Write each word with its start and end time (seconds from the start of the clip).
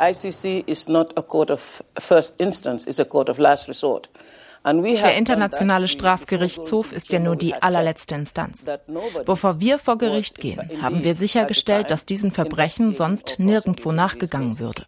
ICC 0.00 0.64
is 0.66 0.88
not 0.88 1.16
a 1.18 1.22
court 1.22 1.50
of 1.50 1.82
first 1.98 2.40
instance, 2.40 2.86
it's 2.88 2.98
a 2.98 3.04
court 3.04 3.28
of 3.28 3.38
last 3.38 3.68
resort. 3.68 4.08
Der 4.62 5.16
Internationale 5.16 5.88
Strafgerichtshof 5.88 6.92
ist 6.92 7.10
ja 7.12 7.18
nur 7.18 7.34
die 7.34 7.54
allerletzte 7.54 8.14
Instanz. 8.14 8.66
Bevor 9.24 9.58
wir 9.58 9.78
vor 9.78 9.96
Gericht 9.96 10.38
gehen, 10.38 10.82
haben 10.82 11.02
wir 11.02 11.14
sichergestellt, 11.14 11.90
dass 11.90 12.04
diesen 12.04 12.30
Verbrechen 12.30 12.92
sonst 12.92 13.36
nirgendwo 13.38 13.90
nachgegangen 13.90 14.58
würde. 14.58 14.84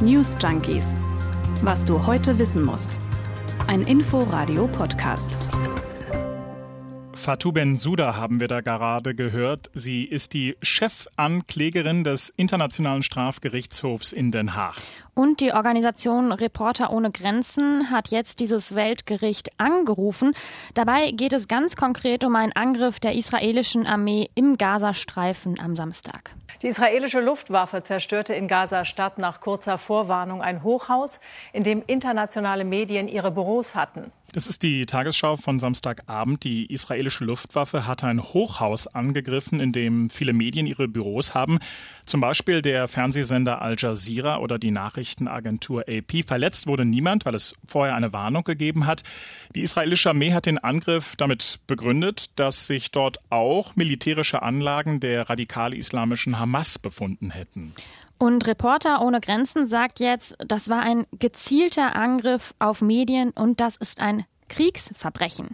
News 0.00 0.36
Junkies. 0.40 0.86
Was 1.62 1.84
du 1.84 2.06
heute 2.06 2.38
wissen 2.38 2.64
musst. 2.64 2.98
Ein 3.66 3.82
Info-Radio-Podcast. 3.82 5.30
Fatou 7.16 7.50
Bensouda 7.50 8.16
haben 8.16 8.40
wir 8.40 8.46
da 8.46 8.60
gerade 8.60 9.14
gehört. 9.14 9.70
Sie 9.74 10.04
ist 10.04 10.34
die 10.34 10.56
Chefanklägerin 10.62 12.04
des 12.04 12.28
Internationalen 12.28 13.02
Strafgerichtshofs 13.02 14.12
in 14.12 14.30
Den 14.30 14.54
Haag. 14.54 14.74
Und 15.14 15.40
die 15.40 15.52
Organisation 15.52 16.30
Reporter 16.30 16.92
ohne 16.92 17.10
Grenzen 17.10 17.90
hat 17.90 18.08
jetzt 18.08 18.38
dieses 18.38 18.74
Weltgericht 18.74 19.48
angerufen. 19.58 20.34
Dabei 20.74 21.10
geht 21.10 21.32
es 21.32 21.48
ganz 21.48 21.74
konkret 21.74 22.22
um 22.22 22.36
einen 22.36 22.52
Angriff 22.52 23.00
der 23.00 23.14
israelischen 23.14 23.86
Armee 23.86 24.28
im 24.34 24.58
Gazastreifen 24.58 25.58
am 25.58 25.74
Samstag. 25.74 26.34
Die 26.60 26.68
israelische 26.68 27.20
Luftwaffe 27.20 27.82
zerstörte 27.82 28.34
in 28.34 28.46
Gaza-Stadt 28.46 29.16
nach 29.16 29.40
kurzer 29.40 29.78
Vorwarnung 29.78 30.42
ein 30.42 30.62
Hochhaus, 30.62 31.18
in 31.54 31.64
dem 31.64 31.82
internationale 31.86 32.64
Medien 32.64 33.08
ihre 33.08 33.30
Büros 33.30 33.74
hatten. 33.74 34.12
Das 34.32 34.48
ist 34.48 34.62
die 34.62 34.84
Tagesschau 34.84 35.36
von 35.36 35.60
Samstagabend. 35.60 36.44
Die 36.44 36.66
israelische 36.66 37.24
Luftwaffe 37.24 37.86
hatte 37.86 38.06
ein 38.06 38.22
Hochhaus 38.22 38.86
angegriffen, 38.86 39.60
in 39.60 39.72
dem 39.72 40.10
viele 40.10 40.32
Medien 40.32 40.66
ihre 40.66 40.88
Büros 40.88 41.34
haben. 41.34 41.58
Zum 42.04 42.20
Beispiel 42.20 42.60
der 42.60 42.88
Fernsehsender 42.88 43.62
Al 43.62 43.76
Jazeera 43.78 44.38
oder 44.38 44.58
die 44.58 44.72
Nachrichtenagentur 44.72 45.84
AP. 45.88 46.26
Verletzt 46.26 46.66
wurde 46.66 46.84
niemand, 46.84 47.24
weil 47.24 47.34
es 47.34 47.54
vorher 47.66 47.94
eine 47.94 48.12
Warnung 48.12 48.44
gegeben 48.44 48.86
hat. 48.86 49.04
Die 49.54 49.62
israelische 49.62 50.10
Armee 50.10 50.32
hat 50.32 50.46
den 50.46 50.58
Angriff 50.58 51.16
damit 51.16 51.60
begründet, 51.66 52.30
dass 52.36 52.66
sich 52.66 52.90
dort 52.90 53.18
auch 53.30 53.74
militärische 53.76 54.42
Anlagen 54.42 55.00
der 55.00 55.30
radikal-islamischen 55.30 56.38
Hamas 56.38 56.78
befunden 56.78 57.30
hätten. 57.30 57.72
Und 58.18 58.46
Reporter 58.46 59.02
ohne 59.02 59.20
Grenzen 59.20 59.66
sagt 59.66 60.00
jetzt, 60.00 60.34
das 60.38 60.68
war 60.68 60.80
ein 60.80 61.06
gezielter 61.18 61.94
Angriff 61.96 62.54
auf 62.58 62.80
Medien 62.80 63.30
und 63.30 63.60
das 63.60 63.76
ist 63.76 64.00
ein 64.00 64.24
Kriegsverbrechen. 64.48 65.48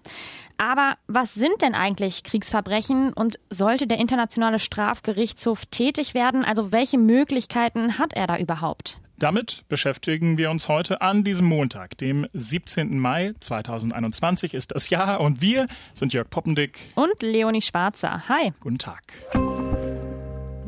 Aber 0.59 0.97
was 1.09 1.35
sind 1.35 1.63
denn 1.63 1.75
eigentlich 1.75 2.23
Kriegsverbrechen 2.23 3.13
und 3.13 3.39
sollte 3.51 3.87
der 3.87 3.99
Internationale 3.99 4.59
Strafgerichtshof 4.59 5.67
tätig 5.67 6.15
werden? 6.15 6.45
Also 6.45 6.73
welche 6.73 6.99
Möglichkeiten 6.99 7.99
hat 7.99 8.13
er 8.13 8.27
da 8.27 8.37
überhaupt? 8.37 8.99
Damit 9.19 9.63
beschäftigen 9.69 10.37
wir 10.37 10.51
uns 10.51 10.69
heute 10.69 11.01
an 11.01 11.23
diesem 11.23 11.47
Montag, 11.47 11.97
dem 11.99 12.27
17. 12.33 12.99
Mai 12.99 13.35
2021 13.39 14.55
ist 14.55 14.75
das 14.75 14.91
Jahr 14.91 15.21
und 15.21 15.41
wir 15.41 15.69
sind 15.95 16.13
Jörg 16.13 16.29
Poppendick 16.29 16.79
und 16.97 17.23
Leonie 17.23 17.63
Schwarzer. 17.63 18.29
Hi. 18.29 18.53
Guten 18.61 18.79
Tag. 18.79 19.03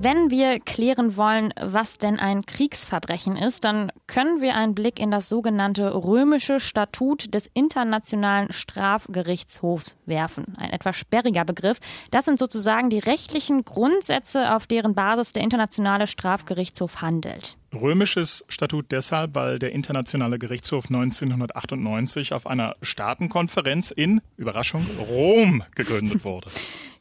Wenn 0.04 0.30
wir 0.30 0.60
klären 0.60 1.16
wollen, 1.16 1.54
was 1.58 1.96
denn 1.96 2.18
ein 2.20 2.44
Kriegsverbrechen 2.44 3.36
ist, 3.36 3.64
dann 3.64 3.90
können 4.06 4.42
wir 4.42 4.54
einen 4.54 4.74
Blick 4.74 5.00
in 5.00 5.10
das 5.10 5.30
sogenannte 5.30 5.94
römische 5.94 6.60
Statut 6.60 7.32
des 7.32 7.46
Internationalen 7.54 8.52
Strafgerichtshofs 8.52 9.96
werfen. 10.04 10.56
Ein 10.58 10.72
etwas 10.72 10.96
sperriger 10.96 11.46
Begriff. 11.46 11.78
Das 12.10 12.26
sind 12.26 12.38
sozusagen 12.38 12.90
die 12.90 12.98
rechtlichen 12.98 13.64
Grundsätze, 13.64 14.54
auf 14.54 14.66
deren 14.66 14.94
Basis 14.94 15.32
der 15.32 15.42
Internationale 15.42 16.06
Strafgerichtshof 16.06 17.00
handelt. 17.00 17.56
Römisches 17.76 18.44
Statut 18.48 18.90
deshalb, 18.90 19.34
weil 19.34 19.58
der 19.58 19.72
Internationale 19.72 20.38
Gerichtshof 20.38 20.86
1998 20.86 22.32
auf 22.32 22.46
einer 22.46 22.76
Staatenkonferenz 22.82 23.90
in, 23.90 24.20
Überraschung, 24.36 24.86
Rom 25.08 25.62
gegründet 25.74 26.24
wurde. 26.24 26.50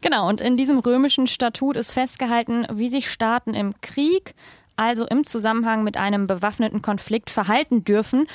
Genau, 0.01 0.27
und 0.27 0.41
in 0.41 0.57
diesem 0.57 0.79
römischen 0.79 1.27
Statut 1.27 1.77
ist 1.77 1.93
festgehalten, 1.93 2.67
wie 2.73 2.89
sich 2.89 3.09
Staaten 3.09 3.53
im 3.53 3.73
Krieg, 3.81 4.35
also 4.75 5.05
im 5.05 5.25
Zusammenhang 5.25 5.83
mit 5.83 5.95
einem 5.97 6.27
bewaffneten 6.27 6.81
Konflikt, 6.81 7.29
verhalten 7.29 7.85
dürfen 7.85 8.27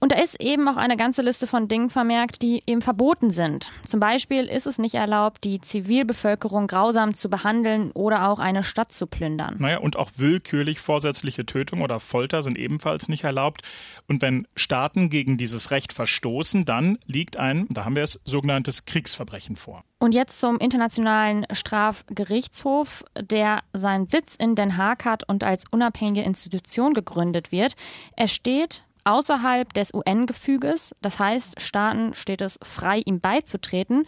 und 0.00 0.12
da 0.12 0.16
ist 0.16 0.40
eben 0.40 0.68
auch 0.68 0.76
eine 0.76 0.96
ganze 0.96 1.22
Liste 1.22 1.46
von 1.46 1.66
Dingen 1.66 1.88
vermerkt, 1.88 2.42
die 2.42 2.62
eben 2.66 2.82
verboten 2.82 3.30
sind. 3.30 3.70
Zum 3.86 4.00
Beispiel 4.00 4.44
ist 4.44 4.66
es 4.66 4.78
nicht 4.78 4.94
erlaubt, 4.96 5.44
die 5.44 5.60
Zivilbevölkerung 5.60 6.66
grausam 6.66 7.14
zu 7.14 7.30
behandeln 7.30 7.90
oder 7.92 8.28
auch 8.28 8.38
eine 8.38 8.64
Stadt 8.64 8.92
zu 8.92 9.06
plündern. 9.06 9.56
Naja, 9.58 9.78
und 9.78 9.96
auch 9.96 10.10
willkürlich 10.16 10.80
vorsätzliche 10.80 11.46
Tötung 11.46 11.80
oder 11.80 12.00
Folter 12.00 12.42
sind 12.42 12.58
ebenfalls 12.58 13.08
nicht 13.08 13.24
erlaubt. 13.24 13.62
Und 14.06 14.20
wenn 14.20 14.46
Staaten 14.56 15.08
gegen 15.08 15.38
dieses 15.38 15.70
Recht 15.70 15.92
verstoßen, 15.92 16.64
dann 16.66 16.98
liegt 17.06 17.38
ein, 17.38 17.66
da 17.70 17.84
haben 17.84 17.96
wir 17.96 18.02
es, 18.02 18.20
sogenanntes 18.24 18.84
Kriegsverbrechen 18.84 19.56
vor. 19.56 19.84
Und 19.98 20.14
jetzt 20.14 20.38
zum 20.38 20.58
Internationalen 20.58 21.46
Strafgerichtshof, 21.50 23.04
der 23.18 23.62
seinen 23.72 24.06
Sitz 24.06 24.36
in 24.36 24.54
Den 24.54 24.76
Haag 24.76 25.06
hat 25.06 25.26
und 25.26 25.44
als 25.44 25.64
unabhängige 25.70 26.26
Institution 26.26 26.92
gegründet 26.92 27.52
wird. 27.52 27.74
Er 28.16 28.28
steht 28.28 28.84
außerhalb 29.04 29.72
des 29.72 29.92
UN-Gefüges. 29.94 30.94
Das 31.00 31.18
heißt, 31.18 31.60
Staaten 31.60 32.14
steht 32.14 32.42
es 32.42 32.58
frei, 32.62 33.00
ihm 33.04 33.20
beizutreten. 33.20 34.06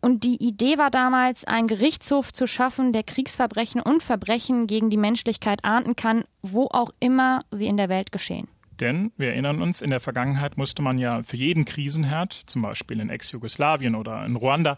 Und 0.00 0.22
die 0.22 0.36
Idee 0.36 0.76
war 0.76 0.90
damals, 0.90 1.44
einen 1.44 1.66
Gerichtshof 1.66 2.32
zu 2.32 2.46
schaffen, 2.46 2.92
der 2.92 3.04
Kriegsverbrechen 3.04 3.80
und 3.80 4.02
Verbrechen 4.02 4.66
gegen 4.66 4.90
die 4.90 4.98
Menschlichkeit 4.98 5.64
ahnden 5.64 5.96
kann, 5.96 6.24
wo 6.42 6.68
auch 6.70 6.90
immer 7.00 7.42
sie 7.50 7.66
in 7.66 7.78
der 7.78 7.88
Welt 7.88 8.12
geschehen. 8.12 8.48
Denn 8.80 9.12
wir 9.16 9.28
erinnern 9.28 9.62
uns, 9.62 9.80
in 9.80 9.90
der 9.90 10.00
Vergangenheit 10.00 10.58
musste 10.58 10.82
man 10.82 10.98
ja 10.98 11.22
für 11.22 11.36
jeden 11.36 11.64
Krisenherd, 11.64 12.32
zum 12.32 12.62
Beispiel 12.62 13.00
in 13.00 13.08
Ex-Jugoslawien 13.08 13.94
oder 13.94 14.26
in 14.26 14.36
Ruanda, 14.36 14.76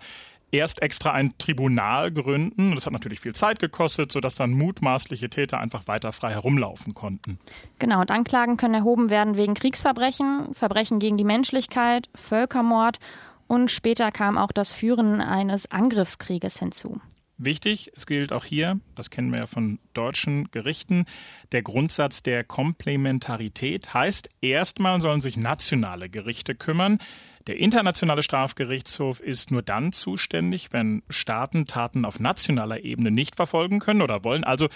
erst 0.50 0.82
extra 0.82 1.12
ein 1.12 1.36
Tribunal 1.38 2.10
gründen. 2.10 2.74
Das 2.74 2.86
hat 2.86 2.92
natürlich 2.92 3.20
viel 3.20 3.34
Zeit 3.34 3.58
gekostet, 3.58 4.12
sodass 4.12 4.36
dann 4.36 4.52
mutmaßliche 4.52 5.28
Täter 5.28 5.60
einfach 5.60 5.86
weiter 5.86 6.12
frei 6.12 6.32
herumlaufen 6.32 6.94
konnten. 6.94 7.38
Genau, 7.78 8.00
und 8.00 8.10
Anklagen 8.10 8.56
können 8.56 8.74
erhoben 8.74 9.10
werden 9.10 9.36
wegen 9.36 9.54
Kriegsverbrechen, 9.54 10.54
Verbrechen 10.54 10.98
gegen 10.98 11.16
die 11.16 11.24
Menschlichkeit, 11.24 12.08
Völkermord 12.14 12.98
und 13.46 13.70
später 13.70 14.10
kam 14.10 14.38
auch 14.38 14.52
das 14.52 14.72
Führen 14.72 15.20
eines 15.20 15.70
Angriffskrieges 15.70 16.58
hinzu. 16.58 17.00
Wichtig, 17.38 17.92
es 17.94 18.06
gilt 18.06 18.32
auch 18.32 18.46
hier, 18.46 18.80
das 18.94 19.10
kennen 19.10 19.30
wir 19.30 19.40
ja 19.40 19.46
von 19.46 19.78
deutschen 19.92 20.50
Gerichten, 20.52 21.04
der 21.52 21.62
Grundsatz 21.62 22.22
der 22.22 22.44
Komplementarität 22.44 23.92
heißt, 23.92 24.30
erstmal 24.40 25.02
sollen 25.02 25.20
sich 25.20 25.36
nationale 25.36 26.08
Gerichte 26.08 26.54
kümmern. 26.54 26.98
Der 27.46 27.58
Internationale 27.58 28.22
Strafgerichtshof 28.22 29.20
ist 29.20 29.50
nur 29.50 29.62
dann 29.62 29.92
zuständig, 29.92 30.72
wenn 30.72 31.02
Staaten 31.10 31.66
Taten 31.66 32.06
auf 32.06 32.20
nationaler 32.20 32.82
Ebene 32.82 33.10
nicht 33.10 33.36
verfolgen 33.36 33.80
können 33.80 34.00
oder 34.00 34.24
wollen. 34.24 34.42
Also 34.42 34.68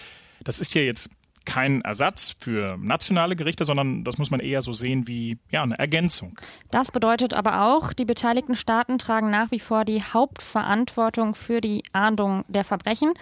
das 0.44 0.60
ist 0.60 0.72
hier 0.72 0.84
jetzt 0.84 1.10
kein 1.44 1.80
Ersatz 1.82 2.34
für 2.38 2.76
nationale 2.78 3.36
Gerichte, 3.36 3.64
sondern 3.64 4.04
das 4.04 4.18
muss 4.18 4.30
man 4.30 4.40
eher 4.40 4.62
so 4.62 4.72
sehen 4.72 5.06
wie 5.08 5.38
ja, 5.50 5.62
eine 5.62 5.78
Ergänzung. 5.78 6.38
Das 6.70 6.92
bedeutet 6.92 7.34
aber 7.34 7.62
auch, 7.62 7.92
die 7.92 8.04
beteiligten 8.04 8.54
Staaten 8.54 8.98
tragen 8.98 9.30
nach 9.30 9.50
wie 9.50 9.60
vor 9.60 9.84
die 9.84 10.02
Hauptverantwortung 10.02 11.34
für 11.34 11.60
die 11.60 11.82
Ahndung 11.92 12.44
der 12.48 12.64
Verbrechen. 12.64 13.12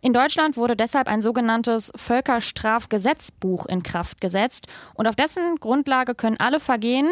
In 0.00 0.12
Deutschland 0.12 0.56
wurde 0.58 0.76
deshalb 0.76 1.08
ein 1.08 1.22
sogenanntes 1.22 1.90
Völkerstrafgesetzbuch 1.96 3.64
in 3.66 3.82
Kraft 3.82 4.20
gesetzt 4.20 4.66
und 4.92 5.06
auf 5.06 5.16
dessen 5.16 5.56
Grundlage 5.56 6.14
können 6.14 6.36
alle 6.38 6.60
Vergehen, 6.60 7.10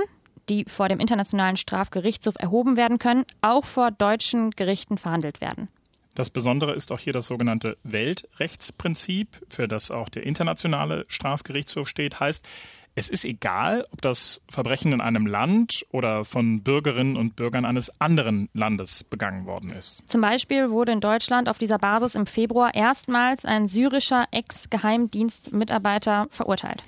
die 0.48 0.66
vor 0.68 0.88
dem 0.88 1.00
Internationalen 1.00 1.56
Strafgerichtshof 1.56 2.34
erhoben 2.38 2.76
werden 2.76 2.98
können, 2.98 3.24
auch 3.40 3.64
vor 3.64 3.90
deutschen 3.90 4.50
Gerichten 4.50 4.98
verhandelt 4.98 5.40
werden. 5.40 5.68
Das 6.14 6.28
Besondere 6.28 6.72
ist 6.72 6.92
auch 6.92 6.98
hier 6.98 7.12
das 7.14 7.26
sogenannte 7.26 7.76
Weltrechtsprinzip, 7.84 9.40
für 9.48 9.66
das 9.66 9.90
auch 9.90 10.08
der 10.10 10.24
Internationale 10.24 11.06
Strafgerichtshof 11.08 11.88
steht, 11.88 12.20
heißt, 12.20 12.46
es 12.94 13.08
ist 13.08 13.24
egal, 13.24 13.86
ob 13.90 14.02
das 14.02 14.42
Verbrechen 14.50 14.92
in 14.92 15.00
einem 15.00 15.26
Land 15.26 15.86
oder 15.92 16.26
von 16.26 16.62
Bürgerinnen 16.62 17.16
und 17.16 17.36
Bürgern 17.36 17.64
eines 17.64 17.90
anderen 18.00 18.50
Landes 18.52 19.04
begangen 19.04 19.46
worden 19.46 19.70
ist. 19.70 20.02
Zum 20.06 20.20
Beispiel 20.20 20.68
wurde 20.70 20.92
in 20.92 21.00
Deutschland 21.00 21.48
auf 21.48 21.56
dieser 21.56 21.78
Basis 21.78 22.14
im 22.14 22.26
Februar 22.26 22.74
erstmals 22.74 23.46
ein 23.46 23.66
syrischer 23.66 24.26
Ex-Geheimdienstmitarbeiter 24.30 26.26
verurteilt. 26.30 26.82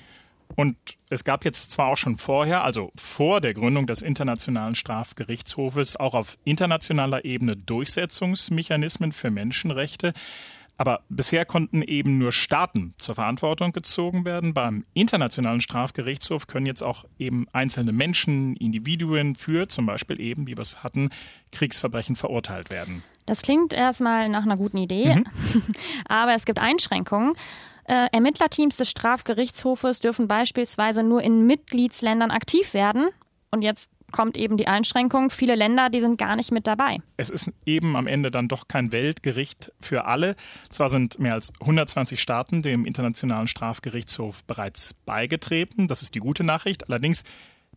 Und 0.57 0.77
es 1.11 1.25
gab 1.25 1.45
jetzt 1.45 1.71
zwar 1.71 1.89
auch 1.89 1.97
schon 1.97 2.19
vorher, 2.19 2.65
also 2.65 2.93
vor 2.97 3.41
der 3.41 3.55
Gründung 3.55 3.87
des 3.87 4.03
Internationalen 4.03 4.75
Strafgerichtshofes, 4.75 5.97
auch 5.97 6.15
auf 6.15 6.39
internationaler 6.45 7.25
Ebene 7.25 7.57
Durchsetzungsmechanismen 7.57 9.13
für 9.13 9.31
Menschenrechte. 9.31 10.13
Aber 10.77 11.03
bisher 11.09 11.45
konnten 11.45 11.83
eben 11.83 12.19
nur 12.19 12.33
Staaten 12.33 12.95
zur 12.99 13.15
Verantwortung 13.15 13.73
gezogen 13.73 14.25
werden. 14.25 14.55
Beim 14.55 14.85
Internationalen 14.93 15.61
Strafgerichtshof 15.61 16.49
können 16.49 16.67
jetzt 16.67 16.83
auch 16.83 17.05
eben 17.19 17.47
einzelne 17.53 17.93
Menschen, 17.93 18.57
Individuen 18.57 19.37
für 19.37 19.69
zum 19.69 19.87
Beispiel 19.87 20.21
eben, 20.21 20.49
wie 20.49 20.57
wir 20.57 20.63
es 20.63 20.83
hatten, 20.83 21.11
Kriegsverbrechen 21.53 22.17
verurteilt 22.17 22.71
werden. 22.71 23.05
Das 23.27 23.43
klingt 23.43 23.73
erstmal 23.73 24.29
nach 24.29 24.43
einer 24.43 24.57
guten 24.57 24.79
Idee, 24.79 25.15
mhm. 25.15 25.27
aber 26.09 26.35
es 26.35 26.45
gibt 26.45 26.59
Einschränkungen. 26.59 27.35
Äh, 27.85 28.09
Ermittlerteams 28.13 28.77
des 28.77 28.91
Strafgerichtshofes 28.91 30.01
dürfen 30.01 30.29
beispielsweise 30.29 31.03
nur 31.03 31.23
in 31.23 31.47
Mitgliedsländern 31.47 32.31
aktiv 32.31 32.75
werden. 32.75 33.09
Und 33.51 33.63
jetzt 33.63 33.91
kommt 34.11 34.37
eben 34.37 34.57
die 34.57 34.69
Einschränkung. 34.69 35.31
Viele 35.31 35.55
Länder, 35.55 35.91
die 35.91 36.01
sind 36.01 36.19
gar 36.19 36.37
nicht 36.37 36.53
mit 36.53 36.67
dabei. 36.67 36.99
Es 37.17 37.31
ist 37.31 37.53
eben 37.67 37.97
am 37.97 38.07
Ende 38.07 38.31
dann 38.31 38.49
doch 38.49 38.69
kein 38.69 38.93
Weltgericht 38.93 39.73
für 39.81 40.05
alle. 40.05 40.37
Zwar 40.71 40.89
sind 40.89 41.19
mehr 41.19 41.35
als 41.35 41.53
120 41.61 42.21
Staaten 42.21 42.63
dem 42.63 42.87
Internationalen 42.87 43.49
Strafgerichtshof 43.49 44.45
bereits 44.45 44.95
beigetreten. 45.05 45.89
Das 45.89 46.03
ist 46.03 46.15
die 46.15 46.21
gute 46.21 46.45
Nachricht. 46.45 46.89
Allerdings 46.89 47.25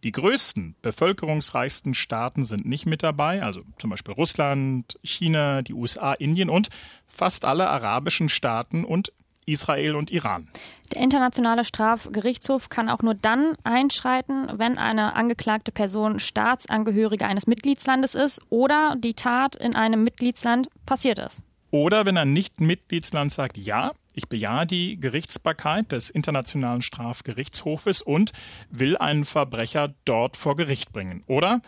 die 0.04 0.12
größten, 0.12 0.76
bevölkerungsreichsten 0.82 1.96
Staaten 1.96 2.44
sind 2.44 2.66
nicht 2.66 2.86
mit 2.86 3.02
dabei, 3.02 3.42
also 3.42 3.62
zum 3.80 3.90
Beispiel 3.90 4.14
Russland, 4.14 5.00
China, 5.04 5.64
die 5.64 5.74
USA, 5.74 6.14
Indien 6.14 6.52
und 6.52 6.70
fast 7.08 7.46
alle 7.46 7.68
arabischen 7.70 8.30
Staaten 8.30 8.84
und 8.86 9.12
Israel 9.48 9.96
und 9.96 10.12
Iran. 10.12 10.48
Der 10.94 11.02
Internationale 11.02 11.66
Strafgerichtshof 11.66 12.70
kann 12.70 12.90
auch 12.90 13.02
nur 13.02 13.16
dann 13.16 13.56
einschreiten, 13.64 14.48
wenn 14.58 14.78
eine 14.78 15.16
angeklagte 15.16 15.72
Person 15.72 16.20
Staatsangehörige 16.20 17.26
eines 17.26 17.48
Mitgliedslandes 17.48 18.14
ist 18.14 18.42
oder 18.50 18.96
die 18.98 19.16
Tat 19.16 19.56
in 19.56 19.76
einem 19.76 20.04
Mitgliedsland 20.04 20.70
passiert 20.86 21.20
ist. 21.20 21.44
Oder 21.72 22.06
wenn 22.06 22.18
ein 22.18 22.32
Nicht-Mitgliedsland 22.32 23.32
sagt, 23.32 23.58
ja, 23.58 23.92
ich 24.14 24.30
bejahe 24.30 24.66
die 24.66 25.00
Gerichtsbarkeit 25.00 25.92
des 25.92 26.10
Internationalen 26.10 26.82
Strafgerichtshofes 26.82 28.02
und 28.02 28.32
will 28.70 28.98
einen 28.98 29.26
Verbrecher 29.26 29.94
dort 30.06 30.38
vor 30.38 30.56
Gericht 30.56 30.94
bringen. 30.94 31.24
Oder 31.28 31.62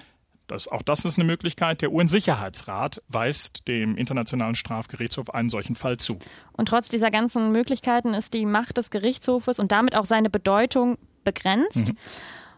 das, 0.51 0.67
auch 0.67 0.81
das 0.81 1.05
ist 1.05 1.17
eine 1.17 1.25
Möglichkeit. 1.25 1.81
Der 1.81 1.91
UN-Sicherheitsrat 1.91 3.01
weist 3.07 3.67
dem 3.67 3.95
Internationalen 3.95 4.55
Strafgerichtshof 4.55 5.33
einen 5.33 5.49
solchen 5.49 5.75
Fall 5.75 5.97
zu. 5.97 6.19
Und 6.53 6.67
trotz 6.67 6.89
dieser 6.89 7.11
ganzen 7.11 7.51
Möglichkeiten 7.51 8.13
ist 8.13 8.33
die 8.33 8.45
Macht 8.45 8.77
des 8.77 8.89
Gerichtshofes 8.89 9.59
und 9.59 9.71
damit 9.71 9.95
auch 9.95 10.05
seine 10.05 10.29
Bedeutung 10.29 10.97
begrenzt. 11.23 11.89
Mhm. 11.89 11.97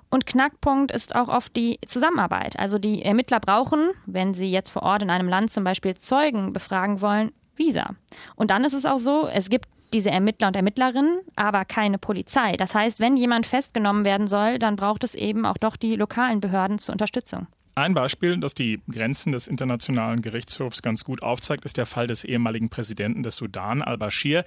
Und 0.10 0.26
Knackpunkt 0.26 0.92
ist 0.92 1.16
auch 1.16 1.30
oft 1.30 1.56
die 1.56 1.80
Zusammenarbeit. 1.88 2.60
Also 2.60 2.78
die 2.78 3.02
Ermittler 3.02 3.40
brauchen, 3.40 3.92
wenn 4.06 4.34
sie 4.34 4.52
jetzt 4.52 4.70
vor 4.70 4.84
Ort 4.84 5.04
in 5.04 5.10
einem 5.10 5.30
Land 5.30 5.52
zum 5.52 5.64
Beispiel 5.64 5.96
Zeugen 5.96 6.52
befragen 6.52 7.02
wollen, 7.02 7.32
Visa. 7.56 7.96
Und 8.36 8.52
dann 8.52 8.66
ist 8.66 8.74
es 8.74 8.86
auch 8.86 8.98
so, 8.98 9.28
es 9.28 9.50
gibt 9.50 9.70
diese 9.94 10.12
Ermittler 10.12 10.48
und 10.48 10.56
Ermittlerinnen, 10.56 11.20
aber 11.36 11.66
keine 11.66 11.98
Polizei. 11.98 12.56
Das 12.58 12.76
heißt, 12.76 13.00
wenn 13.00 13.18
jemand 13.18 13.46
festgenommen 13.46 14.06
werden 14.06 14.28
soll, 14.28 14.60
dann 14.60 14.76
braucht 14.76 15.04
es 15.04 15.16
eben 15.16 15.46
auch 15.46 15.58
doch 15.58 15.76
die 15.76 15.96
lokalen 15.96 16.40
Behörden 16.40 16.80
zur 16.80 16.94
Unterstützung. 16.94 17.48
Ein 17.74 17.94
Beispiel, 17.94 18.38
das 18.38 18.54
die 18.54 18.82
Grenzen 18.92 19.32
des 19.32 19.48
Internationalen 19.48 20.22
Gerichtshofs 20.22 20.82
ganz 20.82 21.06
gut 21.06 21.24
aufzeigt, 21.24 21.64
ist 21.64 21.78
der 21.78 21.86
Fall 21.86 22.06
des 22.06 22.26
ehemaligen 22.26 22.70
Präsidenten 22.70 23.24
des 23.24 23.38
Sudan, 23.38 23.82
al-Bashir. 23.82 24.44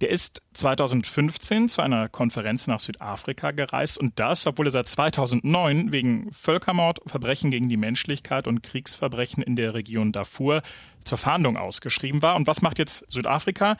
Der 0.00 0.10
ist 0.10 0.42
2015 0.54 1.68
zu 1.68 1.80
einer 1.80 2.08
Konferenz 2.08 2.66
nach 2.66 2.80
Südafrika 2.80 3.52
gereist 3.52 3.96
und 3.96 4.18
das, 4.18 4.44
obwohl 4.46 4.66
er 4.66 4.72
seit 4.72 4.88
2009 4.88 5.92
wegen 5.92 6.32
Völkermord, 6.32 6.98
Verbrechen 7.06 7.52
gegen 7.52 7.68
die 7.68 7.76
Menschlichkeit 7.76 8.48
und 8.48 8.64
Kriegsverbrechen 8.64 9.42
in 9.42 9.54
der 9.54 9.74
Region 9.74 10.10
Darfur 10.10 10.62
zur 11.04 11.18
Fahndung 11.18 11.56
ausgeschrieben 11.56 12.22
war. 12.22 12.34
Und 12.34 12.48
was 12.48 12.60
macht 12.60 12.80
jetzt 12.80 13.04
Südafrika? 13.08 13.76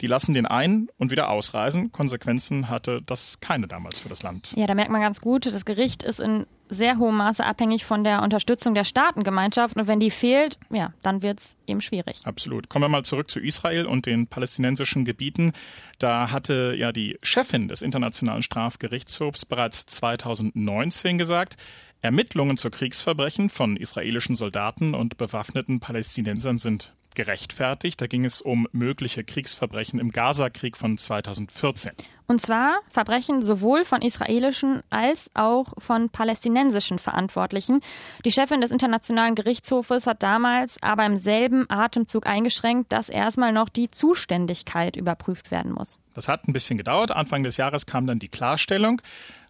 Die 0.00 0.06
lassen 0.06 0.34
den 0.34 0.46
ein 0.46 0.88
und 0.98 1.10
wieder 1.10 1.30
ausreisen. 1.30 1.92
Konsequenzen 1.92 2.68
hatte 2.68 3.00
das 3.06 3.40
keine 3.40 3.66
damals 3.66 4.00
für 4.00 4.08
das 4.08 4.22
Land. 4.22 4.52
Ja, 4.56 4.66
da 4.66 4.74
merkt 4.74 4.90
man 4.90 5.00
ganz 5.00 5.20
gut, 5.20 5.46
das 5.46 5.64
Gericht 5.64 6.02
ist 6.02 6.20
in 6.20 6.46
sehr 6.68 6.98
hohem 6.98 7.16
Maße 7.16 7.44
abhängig 7.44 7.84
von 7.84 8.04
der 8.04 8.22
Unterstützung 8.22 8.74
der 8.74 8.84
Staatengemeinschaft. 8.84 9.76
Und 9.76 9.86
wenn 9.86 10.00
die 10.00 10.10
fehlt, 10.10 10.58
ja, 10.70 10.92
dann 11.02 11.22
wird 11.22 11.40
es 11.40 11.56
eben 11.66 11.80
schwierig. 11.80 12.20
Absolut. 12.24 12.68
Kommen 12.68 12.84
wir 12.84 12.88
mal 12.88 13.04
zurück 13.04 13.30
zu 13.30 13.40
Israel 13.40 13.86
und 13.86 14.06
den 14.06 14.26
palästinensischen 14.26 15.04
Gebieten. 15.04 15.52
Da 15.98 16.30
hatte 16.30 16.74
ja 16.76 16.92
die 16.92 17.18
Chefin 17.22 17.68
des 17.68 17.82
Internationalen 17.82 18.42
Strafgerichtshofs 18.42 19.44
bereits 19.44 19.86
2019 19.86 21.18
gesagt, 21.18 21.56
Ermittlungen 22.02 22.58
zu 22.58 22.68
Kriegsverbrechen 22.68 23.48
von 23.48 23.76
israelischen 23.76 24.34
Soldaten 24.34 24.94
und 24.94 25.16
bewaffneten 25.16 25.80
Palästinensern 25.80 26.58
sind 26.58 26.94
gerechtfertigt. 27.14 28.00
Da 28.00 28.06
ging 28.06 28.24
es 28.24 28.40
um 28.40 28.68
mögliche 28.72 29.24
Kriegsverbrechen 29.24 29.98
im 29.98 30.10
Gazakrieg 30.10 30.76
von 30.76 30.98
2014. 30.98 31.92
Und 32.26 32.40
zwar 32.40 32.78
Verbrechen 32.90 33.42
sowohl 33.42 33.84
von 33.84 34.00
israelischen 34.00 34.82
als 34.88 35.30
auch 35.34 35.74
von 35.76 36.08
palästinensischen 36.08 36.98
Verantwortlichen. 36.98 37.80
Die 38.24 38.32
Chefin 38.32 38.62
des 38.62 38.70
Internationalen 38.70 39.34
Gerichtshofes 39.34 40.06
hat 40.06 40.22
damals 40.22 40.82
aber 40.82 41.04
im 41.04 41.18
selben 41.18 41.66
Atemzug 41.68 42.26
eingeschränkt, 42.26 42.92
dass 42.92 43.10
erstmal 43.10 43.52
noch 43.52 43.68
die 43.68 43.90
Zuständigkeit 43.90 44.96
überprüft 44.96 45.50
werden 45.50 45.72
muss. 45.72 45.98
Das 46.14 46.28
hat 46.28 46.48
ein 46.48 46.52
bisschen 46.54 46.78
gedauert. 46.78 47.10
Anfang 47.10 47.42
des 47.42 47.58
Jahres 47.58 47.84
kam 47.84 48.06
dann 48.06 48.20
die 48.20 48.28
Klarstellung. 48.28 49.02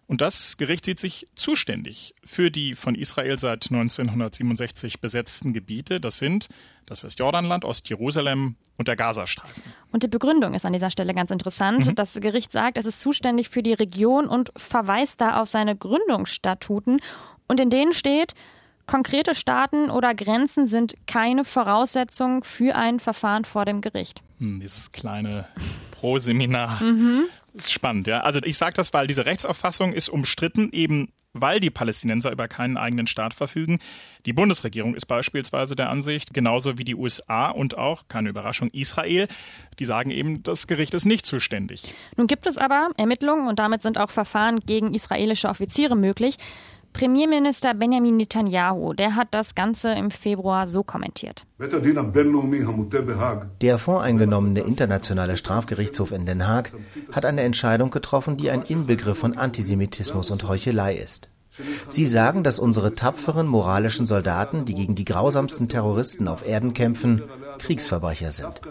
Und 0.07 0.21
das 0.21 0.57
Gericht 0.57 0.85
sieht 0.85 0.99
sich 0.99 1.25
zuständig 1.33 2.13
für 2.23 2.51
die 2.51 2.75
von 2.75 2.93
Israel 2.93 3.39
seit 3.39 3.71
1967 3.71 5.01
besetzten 5.01 5.51
Gebiete. 5.51 5.99
Das 5.99 6.19
sind 6.19 6.47
das 6.85 7.03
Westjordanland, 7.03 7.65
Ostjerusalem 7.65 8.55
und 8.77 8.87
der 8.87 8.95
Gazastreifen. 8.95 9.63
Und 9.91 10.03
die 10.03 10.07
Begründung 10.07 10.53
ist 10.53 10.65
an 10.65 10.73
dieser 10.73 10.91
Stelle 10.91 11.15
ganz 11.15 11.31
interessant. 11.31 11.87
Mhm. 11.87 11.95
Das 11.95 12.13
Gericht 12.21 12.51
sagt, 12.51 12.77
es 12.77 12.85
ist 12.85 12.99
zuständig 12.99 13.49
für 13.49 13.63
die 13.63 13.73
Region 13.73 14.27
und 14.27 14.51
verweist 14.55 15.21
da 15.21 15.41
auf 15.41 15.49
seine 15.49 15.75
Gründungsstatuten. 15.75 16.99
Und 17.47 17.59
in 17.59 17.71
denen 17.71 17.93
steht, 17.93 18.33
konkrete 18.85 19.33
Staaten 19.33 19.89
oder 19.89 20.13
Grenzen 20.13 20.67
sind 20.67 20.93
keine 21.07 21.45
Voraussetzung 21.45 22.43
für 22.43 22.75
ein 22.75 22.99
Verfahren 22.99 23.45
vor 23.45 23.65
dem 23.65 23.81
Gericht. 23.81 24.21
Hm, 24.37 24.59
dieses 24.59 24.91
kleine 24.91 25.47
Pro-Seminar. 26.05 26.83
Mhm. 26.83 27.23
Das 27.53 27.65
ist 27.65 27.71
spannend, 27.71 28.05
ja. 28.05 28.19
Also 28.19 28.39
ich 28.43 28.57
sage 28.57 28.73
das, 28.73 28.93
weil 28.93 29.07
diese 29.07 29.25
Rechtsauffassung 29.25 29.91
ist 29.91 30.07
umstritten, 30.07 30.69
eben 30.71 31.09
weil 31.33 31.59
die 31.59 31.71
Palästinenser 31.71 32.31
über 32.31 32.47
keinen 32.47 32.77
eigenen 32.77 33.07
Staat 33.07 33.33
verfügen. 33.33 33.79
Die 34.25 34.31
Bundesregierung 34.31 34.95
ist 34.95 35.07
beispielsweise 35.07 35.75
der 35.75 35.89
Ansicht, 35.89 36.33
genauso 36.33 36.77
wie 36.77 36.85
die 36.85 36.95
USA 36.95 37.49
und 37.49 37.77
auch, 37.77 38.03
keine 38.07 38.29
Überraschung, 38.29 38.69
Israel, 38.69 39.27
die 39.79 39.85
sagen 39.85 40.11
eben, 40.11 40.43
das 40.43 40.67
Gericht 40.67 40.93
ist 40.93 41.05
nicht 41.05 41.25
zuständig. 41.25 41.93
Nun 42.15 42.27
gibt 42.27 42.45
es 42.45 42.57
aber 42.57 42.91
Ermittlungen 42.97 43.47
und 43.47 43.57
damit 43.57 43.81
sind 43.81 43.97
auch 43.97 44.11
Verfahren 44.11 44.59
gegen 44.59 44.93
israelische 44.93 45.49
Offiziere 45.49 45.95
möglich. 45.95 46.37
Premierminister 46.97 47.73
Benjamin 47.73 48.15
Netanyahu, 48.15 48.93
der 48.93 49.17
hat 49.17 49.27
das 49.31 49.53
Ganze 49.53 49.91
im 49.91 50.11
Februar 50.11 50.69
so 50.69 50.81
kommentiert. 50.81 51.45
Der 53.61 53.77
voreingenommene 53.77 54.61
Internationale 54.61 55.35
Strafgerichtshof 55.35 56.13
in 56.13 56.25
Den 56.25 56.47
Haag 56.47 56.71
hat 57.11 57.25
eine 57.25 57.41
Entscheidung 57.41 57.91
getroffen, 57.91 58.37
die 58.37 58.49
ein 58.49 58.61
Inbegriff 58.61 59.17
von 59.17 59.37
Antisemitismus 59.37 60.31
und 60.31 60.47
Heuchelei 60.47 60.95
ist. 60.95 61.29
Sie 61.89 62.05
sagen, 62.05 62.45
dass 62.45 62.59
unsere 62.59 62.95
tapferen 62.95 63.47
moralischen 63.47 64.05
Soldaten, 64.05 64.63
die 64.63 64.73
gegen 64.73 64.95
die 64.95 65.05
grausamsten 65.05 65.67
Terroristen 65.67 66.29
auf 66.29 66.47
Erden 66.47 66.73
kämpfen, 66.73 67.23
Kriegsverbrecher 67.59 68.31
sind. 68.31 68.61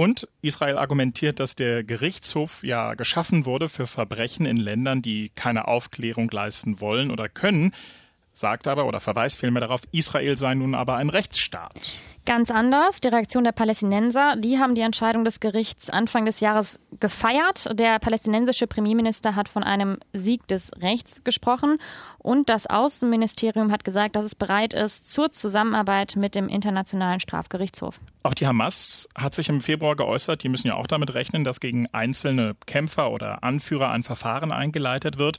Und 0.00 0.28
Israel 0.42 0.78
argumentiert, 0.78 1.40
dass 1.40 1.56
der 1.56 1.82
Gerichtshof 1.82 2.62
ja 2.62 2.94
geschaffen 2.94 3.46
wurde 3.46 3.68
für 3.68 3.88
Verbrechen 3.88 4.46
in 4.46 4.56
Ländern, 4.56 5.02
die 5.02 5.32
keine 5.34 5.66
Aufklärung 5.66 6.30
leisten 6.30 6.80
wollen 6.80 7.10
oder 7.10 7.28
können, 7.28 7.72
sagt 8.38 8.66
aber 8.66 8.86
oder 8.86 9.00
verweist 9.00 9.38
vielmehr 9.38 9.60
darauf, 9.60 9.80
Israel 9.92 10.36
sei 10.36 10.54
nun 10.54 10.74
aber 10.74 10.96
ein 10.96 11.10
Rechtsstaat. 11.10 11.92
Ganz 12.28 12.50
anders. 12.50 13.00
Die 13.00 13.08
Reaktion 13.08 13.42
der 13.44 13.52
Palästinenser, 13.52 14.36
die 14.36 14.58
haben 14.58 14.74
die 14.74 14.82
Entscheidung 14.82 15.24
des 15.24 15.40
Gerichts 15.40 15.88
Anfang 15.88 16.26
des 16.26 16.40
Jahres 16.40 16.78
gefeiert. 17.00 17.70
Der 17.72 17.98
palästinensische 17.98 18.66
Premierminister 18.66 19.34
hat 19.34 19.48
von 19.48 19.64
einem 19.64 19.96
Sieg 20.12 20.46
des 20.46 20.70
Rechts 20.78 21.24
gesprochen 21.24 21.78
und 22.18 22.50
das 22.50 22.66
Außenministerium 22.66 23.72
hat 23.72 23.82
gesagt, 23.82 24.14
dass 24.14 24.24
es 24.24 24.34
bereit 24.34 24.74
ist 24.74 25.10
zur 25.10 25.32
Zusammenarbeit 25.32 26.16
mit 26.16 26.34
dem 26.34 26.48
Internationalen 26.48 27.20
Strafgerichtshof. 27.20 27.98
Auch 28.24 28.34
die 28.34 28.46
Hamas 28.46 29.08
hat 29.16 29.34
sich 29.34 29.48
im 29.48 29.62
Februar 29.62 29.96
geäußert, 29.96 30.42
die 30.42 30.50
müssen 30.50 30.68
ja 30.68 30.74
auch 30.74 30.86
damit 30.86 31.14
rechnen, 31.14 31.44
dass 31.44 31.60
gegen 31.60 31.86
einzelne 31.92 32.56
Kämpfer 32.66 33.10
oder 33.10 33.42
Anführer 33.42 33.90
ein 33.90 34.02
Verfahren 34.02 34.52
eingeleitet 34.52 35.18
wird 35.18 35.38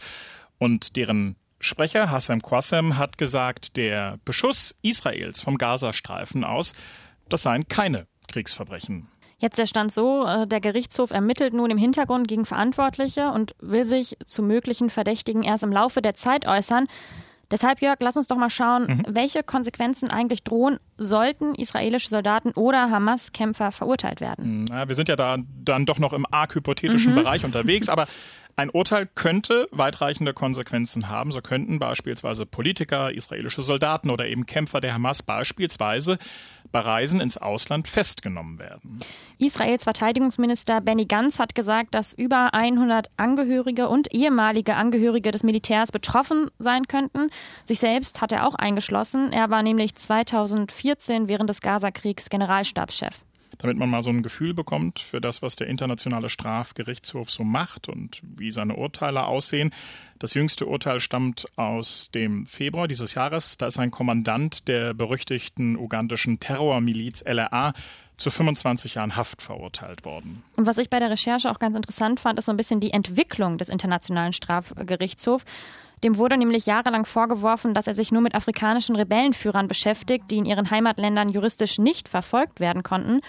und 0.58 0.96
deren 0.96 1.36
Sprecher 1.60 2.10
Hassan 2.10 2.42
Qassem 2.42 2.98
hat 2.98 3.18
gesagt, 3.18 3.75
der 3.75 4.20
Beschuss 4.24 4.78
Israels 4.82 5.42
vom 5.42 5.58
Gazastreifen 5.58 6.44
aus, 6.44 6.74
das 7.28 7.44
seien 7.44 7.68
keine 7.68 8.08
Kriegsverbrechen. 8.30 9.08
Jetzt 9.42 9.58
der 9.58 9.68
Stand 9.68 9.92
so, 9.92 10.25
äh, 10.25 10.48
der 10.48 10.60
Gerichtshof 10.60 11.12
ermittelt 11.12 11.54
nun 11.54 11.72
im 11.72 11.78
Hintergrund 11.78 12.28
gegen 12.28 12.46
Verantwortliche 12.46 13.32
und 13.32 13.56
will 13.62 13.86
sich 13.86 14.18
zu 14.25 14.44
möglichen 14.44 14.89
Verdächtigen 14.89 15.44
erst 15.44 15.63
im 15.63 15.72
Laufe 15.72 16.01
der 16.01 16.16
Zeit 16.16 16.46
äußern. 16.46 16.88
Deshalb, 17.51 17.82
Jörg, 17.82 17.98
lass 18.01 18.16
uns 18.16 18.28
doch 18.28 18.38
mal 18.38 18.50
schauen, 18.50 18.84
mhm. 18.84 19.06
welche 19.08 19.42
Konsequenzen 19.42 20.12
eigentlich 20.12 20.44
drohen, 20.44 20.78
sollten 20.98 21.56
israelische 21.56 22.10
Soldaten 22.10 22.51
oder 22.51 22.92
Hamas-Kämpfer 22.92 23.72
verurteilt 23.72 24.22
werden. 24.22 24.66
Na, 24.70 24.88
wir 24.88 24.96
sind 24.96 25.10
ja 25.10 25.16
da 25.16 25.38
dann 25.63 25.86
doch 25.86 26.00
noch 26.00 26.13
im 26.13 26.25
arg 26.30 26.54
hypothetischen 26.54 27.13
mhm. 27.13 27.24
Bereich 27.24 27.46
unterwegs, 27.46 27.89
aber 27.89 28.08
Ein 28.60 28.72
Urteil 28.72 29.06
könnte 29.06 29.70
weitreichende 29.72 30.34
Konsequenzen 30.34 31.08
haben. 31.08 31.32
So 31.32 31.39
könnten 31.39 31.80
beispielsweise 31.80 32.46
Politiker, 32.46 33.10
israelische 33.10 33.62
Soldaten 33.62 34.10
oder 34.10 34.28
eben 34.28 34.46
Kämpfer 34.46 34.82
der 34.82 34.94
Hamas 34.94 35.24
beispielsweise 35.24 36.18
bei 36.74 36.82
Reisen 36.82 37.22
ins 37.22 37.38
Ausland 37.38 37.88
festgenommen 37.88 38.60
werden. 38.60 39.00
Israels 39.38 39.86
Verteidigungsminister 39.86 40.82
Benny 40.82 41.06
Gantz 41.06 41.39
hat 41.39 41.56
gesagt, 41.56 41.96
dass 41.96 42.13
über 42.13 42.54
100 42.54 43.08
Angehörige 43.16 43.88
und 43.88 44.13
ehemalige 44.13 44.75
Angehörige 44.75 45.32
des 45.32 45.44
Militärs 45.44 45.94
betroffen 45.94 46.51
sein 46.60 46.86
könnten. 46.89 47.30
Sich 47.63 47.80
selbst 47.80 48.20
hat 48.20 48.34
er 48.34 48.46
auch 48.46 48.56
eingeschlossen. 48.56 49.32
Er 49.32 49.50
war 49.50 49.63
nämlich 49.63 49.96
2014 49.96 51.30
während 51.30 51.50
des 51.50 51.62
Gazakriegs 51.62 52.30
Generalstabschef 52.30 53.22
damit 53.60 53.78
man 53.78 53.89
mal 53.89 54.01
so 54.01 54.10
ein 54.10 54.24
Gefühl 54.24 54.54
bekommt 54.54 55.00
für 55.00 55.22
das, 55.22 55.42
was 55.42 55.56
der 55.56 55.68
Internationale 55.68 56.30
Strafgerichtshof 56.30 57.30
so 57.30 57.44
macht 57.44 57.88
und 57.88 58.22
wie 58.24 58.51
seine 58.51 58.75
Urteile 58.75 59.25
aussehen. 59.25 59.72
Das 60.18 60.34
jüngste 60.34 60.66
Urteil 60.66 61.00
stammt 61.00 61.46
aus 61.58 62.10
dem 62.12 62.46
Februar 62.46 62.88
dieses 62.88 63.13
Jahres. 63.13 63.58
Da 63.58 63.68
ist 63.68 63.78
ein 63.78 63.92
Kommandant 63.92 64.68
der 64.68 64.94
berüchtigten 64.94 65.78
ugandischen 65.78 66.39
Terrormiliz 66.39 67.24
LRA 67.25 67.74
zu 68.20 68.32
25 68.32 68.96
Jahren 68.96 69.16
Haft 69.16 69.42
verurteilt 69.42 70.06
worden. 70.06 70.44
Und 70.56 70.66
was 70.66 70.78
ich 70.78 70.89
bei 70.89 71.00
der 71.00 71.10
Recherche 71.10 71.50
auch 71.50 71.60
ganz 71.60 71.75
interessant 71.75 72.20
fand, 72.20 72.39
ist 72.39 72.46
so 72.46 72.51
ein 72.51 72.58
bisschen 72.58 72.80
die 72.80 72.92
Entwicklung 72.92 73.58
des 73.58 73.70
Internationalen 73.70 74.34
Strafgerichtshofs. 74.34 75.46
Dem 76.03 76.18
wurde 76.18 76.38
nämlich 76.38 76.65
jahrelang 76.65 77.06
vorgeworfen, 77.06 77.74
dass 77.74 77.88
er 77.88 77.94
sich 77.94 78.12
nur 78.12 78.22
mit 78.22 78.36
afrikanischen 78.36 78.96
Rebellenführern 78.96 79.68
beschäftigt, 79.68 80.32
die 80.32 80.38
in 80.38 80.46
ihren 80.46 80.72
Heimatländern 80.72 81.29
juristisch 81.29 81.77
nicht 81.77 82.08
verfolgt 82.08 82.60
werden 82.60 82.84
konnten. 82.84 83.20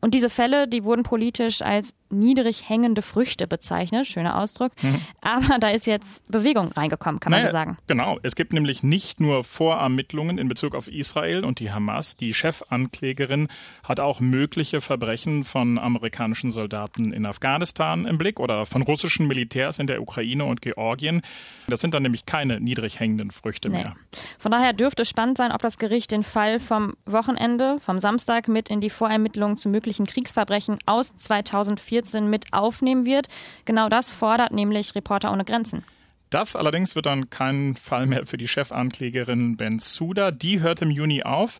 Und 0.00 0.14
diese 0.14 0.30
Fälle, 0.30 0.68
die 0.68 0.84
wurden 0.84 1.02
politisch 1.02 1.62
als 1.62 1.94
niedrig 2.10 2.68
hängende 2.68 3.02
Früchte 3.02 3.46
bezeichnet. 3.46 4.06
Schöner 4.06 4.38
Ausdruck. 4.38 4.72
Mhm. 4.82 5.00
Aber 5.20 5.58
da 5.58 5.70
ist 5.70 5.86
jetzt 5.86 6.26
Bewegung 6.30 6.72
reingekommen, 6.72 7.20
kann 7.20 7.32
naja, 7.32 7.44
man 7.44 7.50
so 7.50 7.56
sagen. 7.56 7.78
Genau. 7.86 8.18
Es 8.22 8.36
gibt 8.36 8.52
nämlich 8.52 8.82
nicht 8.82 9.20
nur 9.20 9.44
Vorermittlungen 9.44 10.38
in 10.38 10.48
Bezug 10.48 10.74
auf 10.74 10.88
Israel 10.88 11.44
und 11.44 11.60
die 11.60 11.72
Hamas. 11.72 12.16
Die 12.16 12.32
Chefanklägerin 12.32 13.48
hat 13.82 14.00
auch 14.00 14.20
mögliche 14.20 14.80
Verbrechen 14.80 15.44
von 15.44 15.78
amerikanischen 15.78 16.50
Soldaten 16.50 17.12
in 17.12 17.26
Afghanistan 17.26 18.06
im 18.06 18.18
Blick 18.18 18.40
oder 18.40 18.66
von 18.66 18.82
russischen 18.82 19.26
Militärs 19.26 19.78
in 19.78 19.86
der 19.86 20.00
Ukraine 20.00 20.44
und 20.44 20.62
Georgien. 20.62 21.22
Das 21.66 21.80
sind 21.80 21.92
dann 21.92 22.02
nämlich 22.02 22.24
keine 22.24 22.60
niedrig 22.60 23.00
hängenden 23.00 23.30
Früchte 23.30 23.68
nee. 23.68 23.78
mehr. 23.78 23.96
Von 24.38 24.52
daher 24.52 24.72
dürfte 24.72 25.02
es 25.02 25.08
spannend 25.08 25.36
sein, 25.36 25.52
ob 25.52 25.60
das 25.60 25.76
Gericht 25.76 26.12
den 26.12 26.22
Fall 26.22 26.60
vom 26.60 26.94
Wochenende, 27.04 27.78
vom 27.80 27.98
Samstag 27.98 28.48
mit 28.48 28.70
in 28.70 28.80
die 28.80 28.90
Vorermittlungen 28.90 29.56
zu 29.56 29.68
möglichen 29.68 29.87
Kriegsverbrechen 30.06 30.78
aus 30.86 31.16
2014 31.16 31.98
2014 31.98 32.28
mit 32.28 32.52
aufnehmen 32.52 33.06
wird. 33.06 33.28
Genau 33.64 33.88
das 33.88 34.10
fordert 34.10 34.52
nämlich 34.52 34.94
Reporter 34.94 35.32
ohne 35.32 35.44
Grenzen. 35.44 35.84
Das 36.30 36.56
allerdings 36.56 36.94
wird 36.94 37.06
dann 37.06 37.30
kein 37.30 37.74
Fall 37.74 38.06
mehr 38.06 38.26
für 38.26 38.36
die 38.36 38.48
Chefanklägerin 38.48 39.56
Ben 39.56 39.78
Suda. 39.78 40.30
Die 40.30 40.60
hört 40.60 40.82
im 40.82 40.90
Juni 40.90 41.22
auf. 41.22 41.58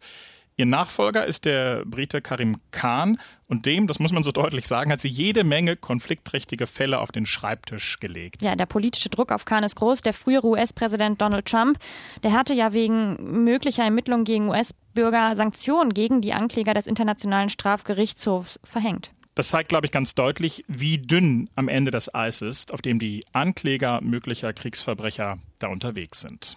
Ihr 0.59 0.67
Nachfolger 0.67 1.25
ist 1.25 1.45
der 1.45 1.85
Brite 1.85 2.21
Karim 2.21 2.57
Khan 2.73 3.21
und 3.47 3.65
dem, 3.65 3.87
das 3.87 4.01
muss 4.01 4.11
man 4.11 4.25
so 4.25 4.33
deutlich 4.33 4.67
sagen, 4.67 4.91
hat 4.91 5.01
sie 5.01 5.09
jede 5.09 5.45
Menge 5.45 5.77
konfliktträchtige 5.77 6.67
Fälle 6.67 6.99
auf 6.99 7.13
den 7.13 7.27
Schreibtisch 7.27 8.01
gelegt. 8.01 8.43
Ja, 8.43 8.57
der 8.57 8.67
politische 8.67 9.09
Druck 9.09 9.31
auf 9.31 9.45
Khan 9.45 9.63
ist 9.63 9.77
groß. 9.77 10.01
Der 10.03 10.13
frühere 10.13 10.49
US-Präsident 10.49 11.23
Donald 11.23 11.47
Trump, 11.47 11.79
der 12.25 12.33
hatte 12.33 12.55
ja 12.55 12.73
wegen 12.73 13.45
möglicher 13.45 13.85
Ermittlungen 13.85 14.25
gegen 14.25 14.49
US-Bürger 14.49 15.37
Sanktionen 15.37 15.95
gegen 15.95 16.23
die 16.23 16.33
Ankläger 16.33 16.75
des 16.75 16.89
Internationalen 16.89 17.51
Strafgerichtshofs 17.51 18.59
verhängt. 18.65 19.13
Das 19.37 19.51
zeigt, 19.51 19.69
glaube 19.69 19.87
ich, 19.87 19.93
ganz 19.93 20.17
deutlich, 20.17 20.65
wie 20.67 20.99
dünn 20.99 21.49
am 21.55 21.69
Ende 21.69 21.93
das 21.93 22.13
Eis 22.13 22.43
ist, 22.43 22.75
auf 22.75 22.83
dem 22.83 22.99
die 22.99 23.25
Ankläger 23.33 24.01
möglicher 24.03 24.53
Kriegsverbrecher 24.53 25.39
da 25.61 25.69
unterwegs 25.69 26.21
sind. 26.21 26.57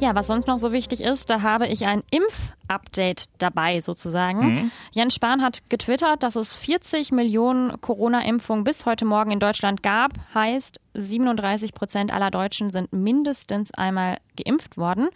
Ja, 0.00 0.14
was 0.14 0.28
sonst 0.28 0.46
noch 0.46 0.58
so 0.58 0.70
wichtig 0.70 1.02
ist, 1.02 1.28
da 1.28 1.42
habe 1.42 1.66
ich 1.66 1.86
ein 1.86 2.04
Impf-Update 2.12 3.24
dabei 3.38 3.80
sozusagen. 3.80 4.38
Mhm. 4.38 4.70
Jens 4.92 5.16
Spahn 5.16 5.42
hat 5.42 5.68
getwittert, 5.70 6.22
dass 6.22 6.36
es 6.36 6.54
40 6.54 7.10
Millionen 7.10 7.80
Corona-Impfungen 7.80 8.62
bis 8.62 8.86
heute 8.86 9.04
Morgen 9.04 9.32
in 9.32 9.40
Deutschland 9.40 9.82
gab. 9.82 10.12
Heißt, 10.34 10.80
37 10.94 11.74
Prozent 11.74 12.12
aller 12.12 12.30
Deutschen 12.30 12.70
sind 12.70 12.92
mindestens 12.92 13.74
einmal 13.74 14.18
geimpft 14.36 14.76
worden. 14.76 15.08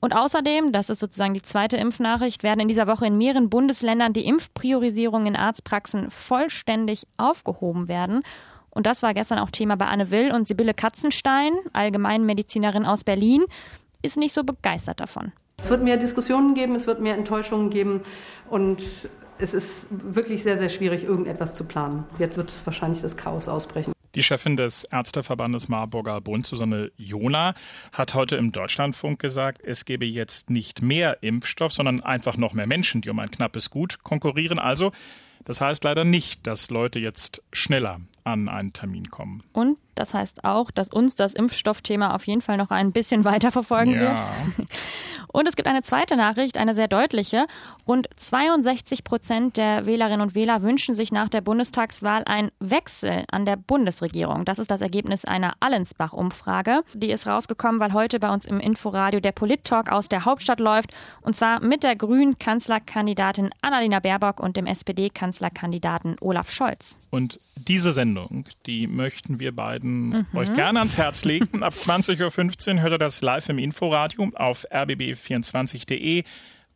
Und 0.00 0.14
außerdem, 0.14 0.72
das 0.72 0.90
ist 0.90 1.00
sozusagen 1.00 1.32
die 1.32 1.42
zweite 1.42 1.78
Impfnachricht, 1.78 2.42
werden 2.42 2.60
in 2.60 2.68
dieser 2.68 2.86
Woche 2.86 3.06
in 3.06 3.16
mehreren 3.16 3.48
Bundesländern 3.48 4.12
die 4.12 4.26
Impfpriorisierungen 4.26 5.28
in 5.28 5.36
Arztpraxen 5.36 6.10
vollständig 6.10 7.06
aufgehoben 7.16 7.88
werden. 7.88 8.22
Und 8.70 8.86
das 8.86 9.02
war 9.02 9.14
gestern 9.14 9.38
auch 9.38 9.50
Thema 9.50 9.76
bei 9.76 9.86
Anne 9.86 10.10
Will 10.10 10.32
und 10.32 10.46
Sibylle 10.46 10.74
Katzenstein, 10.74 11.54
Allgemeinmedizinerin 11.72 12.84
aus 12.84 13.02
Berlin, 13.02 13.44
ist 14.02 14.16
nicht 14.16 14.32
so 14.32 14.44
begeistert 14.44 15.00
davon. 15.00 15.32
Es 15.58 15.70
wird 15.70 15.82
mehr 15.82 15.96
Diskussionen 15.96 16.54
geben, 16.54 16.74
es 16.74 16.86
wird 16.86 17.00
mehr 17.00 17.16
Enttäuschungen 17.16 17.70
geben 17.70 18.00
und 18.48 18.82
es 19.38 19.54
ist 19.54 19.86
wirklich 19.90 20.42
sehr, 20.42 20.56
sehr 20.56 20.68
schwierig, 20.68 21.04
irgendetwas 21.04 21.54
zu 21.54 21.64
planen. 21.64 22.04
Jetzt 22.18 22.36
wird 22.36 22.50
es 22.50 22.64
wahrscheinlich 22.66 23.00
das 23.00 23.16
Chaos 23.16 23.48
ausbrechen. 23.48 23.92
Die 24.14 24.22
Chefin 24.22 24.56
des 24.56 24.84
Ärzteverbandes 24.84 25.68
Marburger 25.68 26.20
Bund, 26.20 26.46
Susanne 26.46 26.90
Jona, 26.96 27.54
hat 27.92 28.14
heute 28.14 28.36
im 28.36 28.52
Deutschlandfunk 28.52 29.20
gesagt, 29.20 29.60
es 29.62 29.84
gebe 29.84 30.06
jetzt 30.06 30.48
nicht 30.48 30.80
mehr 30.80 31.22
Impfstoff, 31.22 31.72
sondern 31.72 32.02
einfach 32.02 32.36
noch 32.36 32.54
mehr 32.54 32.66
Menschen, 32.66 33.00
die 33.02 33.10
um 33.10 33.18
ein 33.18 33.30
knappes 33.30 33.70
Gut 33.70 34.02
konkurrieren. 34.02 34.58
Also, 34.58 34.92
das 35.44 35.60
heißt 35.60 35.84
leider 35.84 36.04
nicht, 36.04 36.46
dass 36.46 36.70
Leute 36.70 36.98
jetzt 36.98 37.42
schneller 37.52 38.00
an 38.24 38.48
einen 38.48 38.72
Termin 38.72 39.10
kommen. 39.10 39.42
Und 39.52 39.78
das 39.94 40.14
heißt 40.14 40.44
auch, 40.44 40.70
dass 40.70 40.90
uns 40.90 41.16
das 41.16 41.34
Impfstoffthema 41.34 42.14
auf 42.14 42.26
jeden 42.26 42.40
Fall 42.40 42.56
noch 42.56 42.70
ein 42.70 42.92
bisschen 42.92 43.24
weiter 43.24 43.50
verfolgen 43.50 43.94
ja. 43.94 44.00
wird. 44.00 44.20
Und 45.30 45.46
es 45.46 45.56
gibt 45.56 45.68
eine 45.68 45.82
zweite 45.82 46.16
Nachricht, 46.16 46.56
eine 46.56 46.74
sehr 46.74 46.88
deutliche. 46.88 47.46
Rund 47.86 48.08
62 48.16 49.04
Prozent 49.04 49.56
der 49.56 49.86
Wählerinnen 49.86 50.22
und 50.22 50.34
Wähler 50.34 50.62
wünschen 50.62 50.94
sich 50.94 51.12
nach 51.12 51.28
der 51.28 51.42
Bundestagswahl 51.42 52.24
einen 52.24 52.50
Wechsel 52.60 53.24
an 53.30 53.44
der 53.44 53.56
Bundesregierung. 53.56 54.44
Das 54.44 54.58
ist 54.58 54.70
das 54.70 54.80
Ergebnis 54.80 55.24
einer 55.24 55.54
Allensbach-Umfrage. 55.60 56.82
Die 56.94 57.10
ist 57.10 57.26
rausgekommen, 57.26 57.78
weil 57.78 57.92
heute 57.92 58.20
bei 58.20 58.32
uns 58.32 58.46
im 58.46 58.58
Inforadio 58.58 59.20
der 59.20 59.32
Polit-Talk 59.32 59.92
aus 59.92 60.08
der 60.08 60.24
Hauptstadt 60.24 60.60
läuft. 60.60 60.94
Und 61.20 61.36
zwar 61.36 61.60
mit 61.60 61.82
der 61.82 61.94
grünen 61.94 62.38
Kanzlerkandidatin 62.38 63.50
Annalena 63.60 64.00
Baerbock 64.00 64.40
und 64.40 64.56
dem 64.56 64.66
SPD-Kanzlerkandidaten 65.28 66.16
Olaf 66.20 66.50
Scholz. 66.50 66.98
Und 67.10 67.40
diese 67.56 67.92
Sendung, 67.92 68.44
die 68.66 68.86
möchten 68.86 69.40
wir 69.40 69.54
beiden 69.54 70.08
mhm. 70.08 70.26
euch 70.34 70.52
gerne 70.54 70.78
ans 70.80 70.96
Herz 70.96 71.24
legen. 71.24 71.62
Ab 71.62 71.74
20.15 71.74 72.74
Uhr 72.76 72.82
hört 72.82 72.92
ihr 72.92 72.98
das 72.98 73.20
live 73.22 73.48
im 73.48 73.58
Inforadio 73.58 74.30
auf 74.34 74.66
RBB 74.72 75.14
24.de 75.14 76.24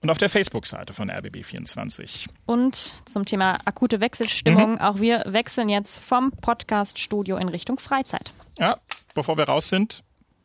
und 0.01 0.11
auf 0.11 0.19
der 0.19 0.29
Facebook-Seite 0.29 0.93
von 0.93 1.11
RBB24. 1.11 2.29
Und 2.47 2.75
zum 3.07 3.25
Thema 3.25 3.59
akute 3.65 4.01
Wechselstimmung, 4.01 4.73
mhm. 4.73 4.79
auch 4.79 5.01
wir 5.01 5.25
wechseln 5.27 5.69
jetzt 5.69 5.99
vom 5.99 6.33
Podcast-Studio 6.33 7.37
in 7.37 7.49
Richtung 7.49 7.79
Freizeit. 7.79 8.33
Ja, 8.59 8.79
bevor 9.15 9.37
wir 9.37 9.45
raus 9.45 9.69
sind, 9.69 10.03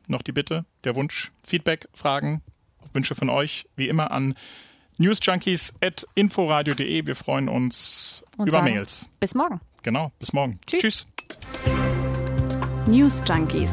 noch 0.07 0.21
die 0.21 0.31
Bitte, 0.31 0.65
der 0.83 0.95
Wunsch, 0.95 1.31
Feedback, 1.43 1.87
Fragen, 1.93 2.41
Wünsche 2.93 3.15
von 3.15 3.29
euch, 3.29 3.65
wie 3.75 3.87
immer 3.87 4.11
an 4.11 4.35
newsjunkies.inforadio.de. 4.97 7.05
Wir 7.05 7.15
freuen 7.15 7.49
uns 7.49 8.23
und 8.37 8.47
über 8.47 8.61
Mails. 8.61 9.07
Bis 9.19 9.35
morgen. 9.35 9.59
Genau, 9.83 10.11
bis 10.19 10.33
morgen. 10.33 10.59
Tschüss. 10.65 10.81
Tschüss. 10.81 11.07
News 12.87 13.21
Junkies. 13.27 13.71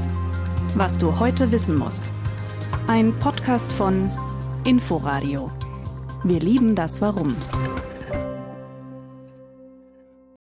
Was 0.74 0.98
du 0.98 1.18
heute 1.18 1.50
wissen 1.52 1.76
musst. 1.76 2.10
Ein 2.88 3.16
Podcast 3.18 3.72
von 3.72 4.10
Inforadio. 4.64 5.50
Wir 6.24 6.40
lieben 6.40 6.74
das 6.74 7.00
Warum. 7.00 7.36